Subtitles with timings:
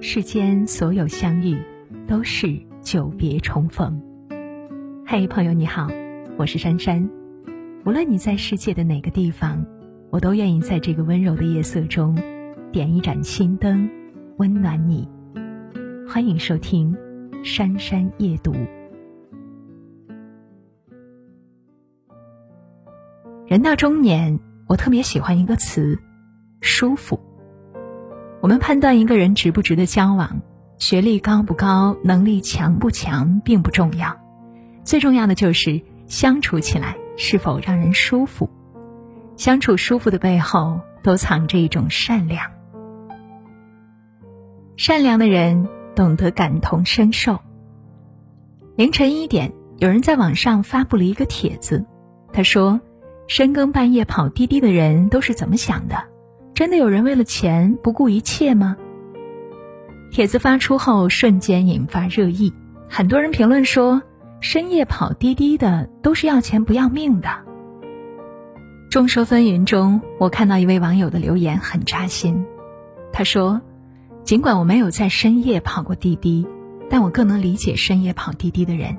[0.00, 1.58] 世间所有相遇，
[2.06, 4.00] 都是久别重逢。
[5.04, 5.88] 嘿，朋友你好，
[6.36, 7.08] 我是珊珊。
[7.84, 9.66] 无论你在世界的哪个地方，
[10.10, 12.16] 我都愿意在这个温柔的夜色中，
[12.70, 13.90] 点一盏心灯，
[14.36, 15.08] 温暖你。
[16.08, 16.94] 欢迎收听
[17.44, 18.52] 《珊珊夜读》。
[23.48, 24.38] 人到中年，
[24.68, 25.98] 我特别喜欢一个词：
[26.60, 27.18] 舒服。
[28.40, 30.40] 我们判断一个人值不值得交往，
[30.78, 34.16] 学历高不高，能力强不强，并不重要，
[34.84, 38.48] 最重要的就是相处起来是否让人舒服。
[39.36, 42.50] 相处舒服的背后，都藏着一种善良。
[44.76, 47.38] 善良的人懂得感同身受。
[48.76, 51.84] 凌晨一点，有人在网上发布了一个帖子，
[52.32, 52.80] 他说
[53.26, 55.96] ：“深更半夜跑滴滴的人都是怎么想的？”
[56.58, 58.76] 真的有人为了钱不顾一切吗？
[60.10, 62.52] 帖子发出后，瞬间引发热议。
[62.88, 64.02] 很多人评论说，
[64.40, 67.28] 深夜跑滴滴的都是要钱不要命的。
[68.90, 72.44] 众说纷纭中，我看到一位网友的留言很扎心。
[73.12, 73.60] 他说
[74.26, 76.44] ：“尽管我没有在深夜跑过滴滴，
[76.90, 78.98] 但我更能理解深夜跑滴滴的人，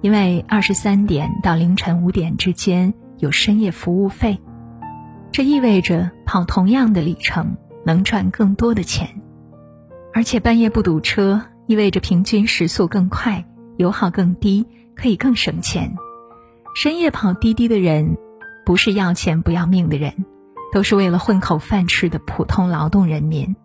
[0.00, 4.38] 因为二十三点到凌晨五点之间有深夜服务费。”
[5.32, 9.08] 这意味着跑同样的里程能赚更多的钱，
[10.12, 13.42] 而且半夜不堵车，意味着平均时速更快，
[13.78, 15.96] 油耗更低，可以更省钱。
[16.76, 18.18] 深夜跑滴滴的人，
[18.66, 20.12] 不是要钱不要命的人，
[20.70, 23.56] 都是为了混口饭吃的普通劳动人民。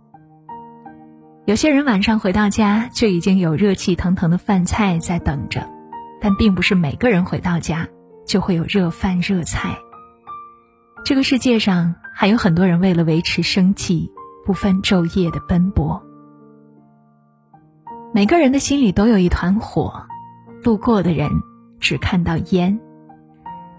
[1.45, 5.67] 有些人晚上回到家就已经有热气腾腾的饭菜在等着，
[6.21, 7.89] 但并不是每个人回到家
[8.25, 9.77] 就会有热饭热菜。
[11.07, 14.11] 这个世界上还有很多人为了维持生计，
[14.45, 16.03] 不分昼夜的奔波。
[18.13, 20.05] 每个人的心里都有一团火，
[20.65, 21.31] 路过的人
[21.79, 22.77] 只看到烟。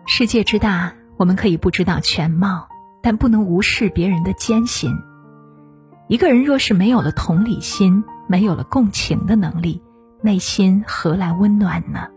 [0.07, 2.67] 世界之大，我们可以不知道全貌，
[3.03, 4.91] 但不能无视别人的艰辛。
[6.07, 9.83] 一个人若是没有了同理心，没有了共情的能力，
[10.23, 12.09] 内心何来温暖呢？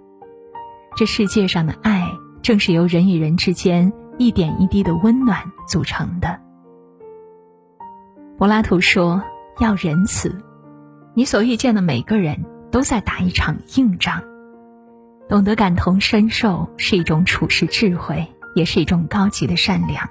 [0.96, 2.10] 这世界上的爱，
[2.42, 3.92] 正是由人与人之间。
[4.24, 6.40] 一点一滴的温暖组成的。
[8.38, 9.24] 柏拉图说
[9.60, 10.40] ：“要仁慈，
[11.16, 14.22] 你所遇见的每个人都在打一场硬仗。
[15.28, 20.08] 懂得感同身受是一种处世智慧，也是一种高级的善良。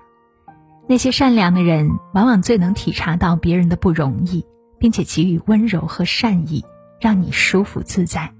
[0.88, 4.44] 那些善良的人，往往最能体察到别人的不容易，
[4.78, 6.64] 并且给予温柔和善意，
[7.00, 8.32] 让你舒服自在。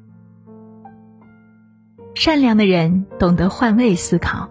[2.16, 4.50] 善良的人懂得换位思考。”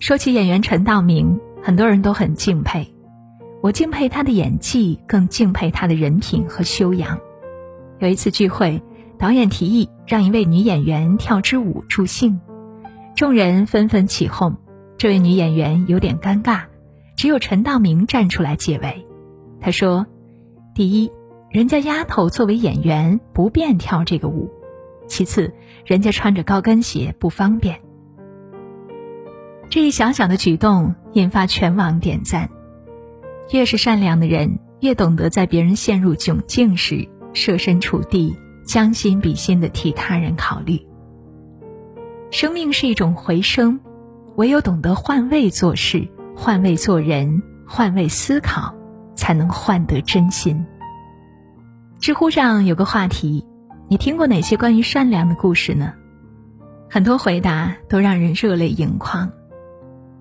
[0.00, 2.94] 说起演员陈道明，很多人都很敬佩。
[3.60, 7.18] 我敬佩他的演技，更敬佩他的人品和修养。
[7.98, 8.80] 有一次聚会，
[9.18, 12.40] 导演提议让一位女演员跳支舞助兴，
[13.16, 14.56] 众人纷纷起哄。
[14.96, 16.62] 这位女演员有点尴尬，
[17.16, 19.04] 只有陈道明站出来解围。
[19.60, 20.06] 他说
[20.76, 21.10] ：“第一，
[21.50, 24.48] 人家丫头作为演员不便跳这个舞；
[25.08, 25.52] 其次，
[25.84, 27.80] 人家穿着高跟鞋不方便。”
[29.70, 32.48] 这一小小的举动引发全网点赞。
[33.50, 38.34] 越是善良的人，越懂得在别人陷入窘境时设身处地、
[38.66, 40.80] 将心比心的替他人考虑。
[42.30, 43.80] 生命是一种回声，
[44.36, 48.74] 唯有懂得换位做事、换位做人、换位思考，
[49.14, 50.64] 才能换得真心。
[52.00, 53.44] 知乎上有个话题：
[53.88, 55.92] 你听过哪些关于善良的故事呢？
[56.90, 59.30] 很多回答都让人热泪盈眶。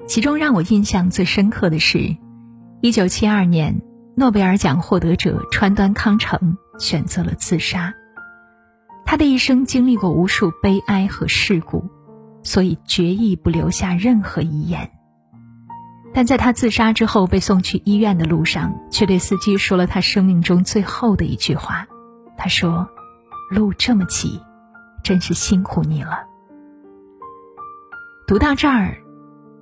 [0.08, 2.16] 其中让我印象最深刻的是，
[2.82, 3.82] 一九七二年
[4.16, 7.94] 诺贝尔奖获得者川端康成选择了自杀。
[9.06, 11.90] 他的一生经历过无数悲哀和事故，
[12.42, 14.90] 所以决意不留下任何遗言。
[16.14, 21.86] 但在他自杀之后被送去医院的路上，却对司机说了他生命中最后的一句话。
[22.38, 22.88] 他说
[23.52, 24.42] ：“路这么挤，
[25.04, 26.24] 真是辛苦你了。”
[28.26, 28.98] 读到这儿。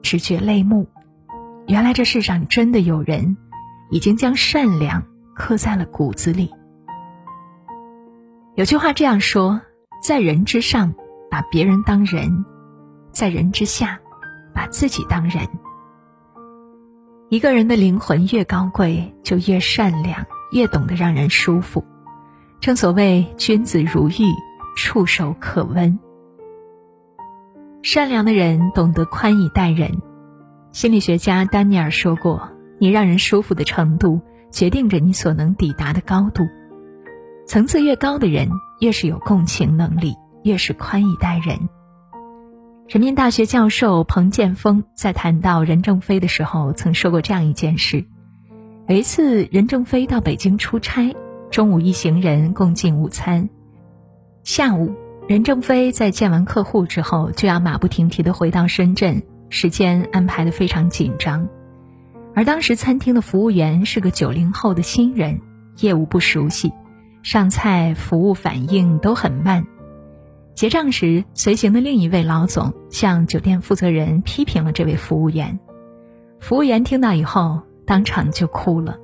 [0.05, 0.87] 直觉泪目，
[1.67, 3.35] 原来这世上真的有人，
[3.89, 5.03] 已经将善良
[5.33, 6.51] 刻在了骨子里。
[8.53, 9.59] 有句话这样说：
[10.03, 10.93] 在人之上，
[11.31, 12.45] 把别人当人；
[13.11, 13.99] 在人之下，
[14.53, 15.41] 把自己当人。
[17.29, 21.83] 一个人的灵魂越高贵，就越善良，越懂得让人舒服。
[22.61, 24.31] 正所谓君子如玉，
[24.77, 25.99] 触手可温。
[27.85, 30.01] 善良的人懂得宽以待人。
[30.71, 32.49] 心理学家丹尼尔说过
[32.81, 36.47] ：“你让人舒服的程度，决定着你所能抵达的高度。
[37.45, 38.49] 层次越高的人，
[38.79, 41.69] 越是有共情能力，越是宽以待人。
[42.87, 48.03] 人民大学教授彭建峰在谈到任正非的时候，曾说过这样一件事：
[48.87, 51.15] 有一次，任正非到北京出差，
[51.51, 53.47] 中午一行人共进午餐，
[54.43, 54.91] 下午
[55.27, 61.47] 任正非在见完客户之后，就要马不停蹄的回到深圳，时间安排的非常紧张。
[62.35, 65.41] 而当时餐厅的服务员是个九零后的新人，
[65.79, 66.71] 业务不熟悉。
[67.23, 69.65] 上菜服务反应都很慢，
[70.53, 75.59] 结账时随行的另一位老总向酒店负责人批评了这位服务员，
[76.39, 78.99] 服务员听到以后当场就哭了。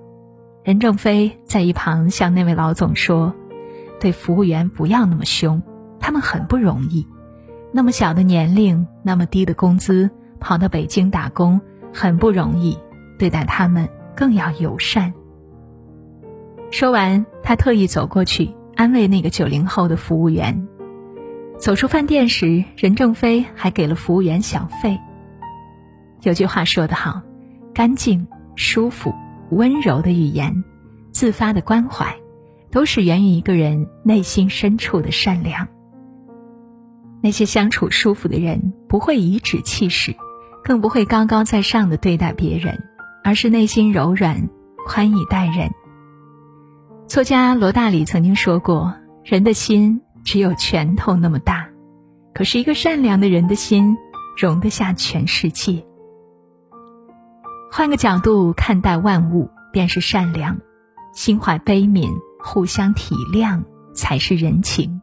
[0.64, 3.34] 任正非在一旁向那位老总说
[4.00, 5.64] ：“对服务员不要那么凶，
[6.12, 7.08] 他们很不容易，
[7.72, 10.12] 那么小的年龄，那么低的工资，
[10.42, 11.62] 跑到北京打工
[11.94, 12.78] 很不容易，
[13.18, 15.14] 对待他们更要友善。”
[16.70, 20.68] 说完，他特意走过去安慰那个九零后的服务员。
[21.58, 25.00] 走出饭店时，任正非还给了服务员小费。
[26.24, 27.22] 有句话说得好
[27.74, 28.28] ：“干净、
[28.58, 29.14] 舒服、
[29.52, 30.62] 温柔的语言，
[31.14, 32.14] 自发的关怀，
[32.70, 35.66] 都是源于一个人内心深处的善良。”
[37.22, 40.16] 那些相处舒服的人，不会颐指气使，
[40.64, 42.84] 更不会高高在上的对待别人，
[43.24, 44.50] 而是内心柔软，
[44.88, 45.70] 宽以待人。
[47.08, 51.68] 作家罗大里曾经说过：“人的心只有拳头那么大，
[52.34, 53.98] 可是一个善良的人的心
[54.38, 55.86] 容得下全世界。”
[57.72, 60.56] 换个角度看待万物，便是善良；
[61.14, 62.10] 心怀悲悯，
[62.44, 63.64] 互相体谅，
[63.94, 65.02] 才是人情。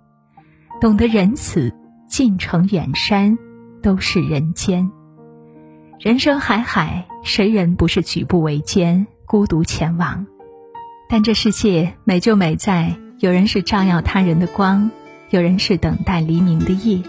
[0.81, 1.75] 懂得仁慈，
[2.09, 3.39] 近城远山，
[3.83, 4.91] 都是人间。
[6.01, 10.27] 人生海海，谁人不是举步维艰，孤独前往？
[11.09, 14.91] 但这世界美就美在，有人是照耀他人的光，
[15.31, 17.03] 有人是等待黎明的夜。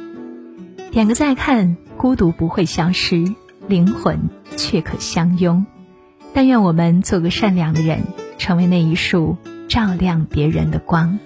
[0.91, 3.23] 点个再看，孤独不会消失，
[3.67, 4.19] 灵魂
[4.57, 5.65] 却可相拥。
[6.33, 8.03] 但愿我们做个善良的人，
[8.37, 9.37] 成为那一束
[9.67, 11.19] 照亮别人的光。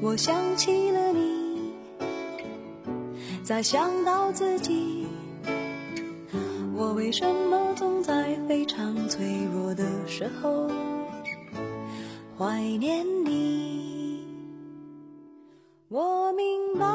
[0.00, 1.72] 我想起了你，
[3.42, 5.06] 再想到自己，
[6.76, 10.70] 我为什么总在非常脆弱的时候
[12.38, 14.24] 怀念你？
[15.88, 16.86] 我明白，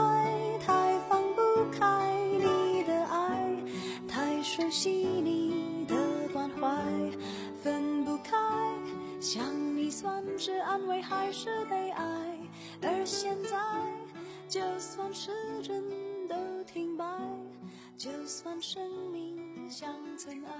[0.65, 1.41] 太放不
[1.77, 3.57] 开你的爱，
[4.07, 5.95] 太熟悉你的
[6.31, 6.81] 关怀，
[7.61, 8.37] 分不开。
[9.19, 9.43] 想
[9.75, 12.32] 你算是安慰还是悲哀？
[12.85, 13.57] 而现在，
[14.47, 15.31] 就算时
[15.61, 15.83] 针
[16.27, 16.35] 都
[16.65, 17.05] 停摆，
[17.97, 20.53] 就算生命像尘埃，